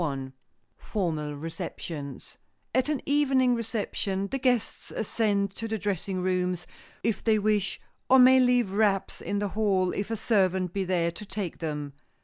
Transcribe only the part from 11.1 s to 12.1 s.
to take them.